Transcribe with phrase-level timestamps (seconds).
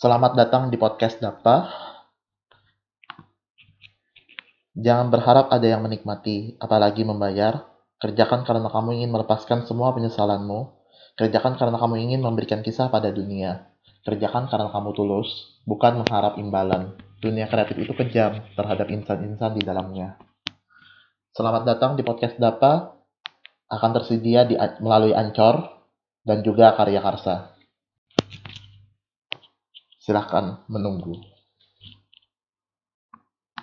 [0.00, 1.68] Selamat datang di podcast Dapa.
[4.72, 7.68] Jangan berharap ada yang menikmati, apalagi membayar.
[8.00, 10.72] Kerjakan karena kamu ingin melepaskan semua penyesalanmu.
[11.20, 13.76] Kerjakan karena kamu ingin memberikan kisah pada dunia.
[14.08, 16.96] Kerjakan karena kamu tulus, bukan mengharap imbalan.
[17.20, 20.16] Dunia kreatif itu kejam terhadap insan-insan di dalamnya.
[21.36, 22.96] Selamat datang di podcast Dapa.
[23.68, 25.60] Akan tersedia di, melalui Ancor
[26.24, 27.59] dan juga Karya Karsa.
[30.10, 31.14] Silahkan menunggu.